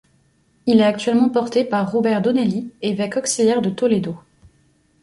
[0.65, 4.17] Il est actuellement porté par Robert Donnelly, évêque auxiliaire de Toledo.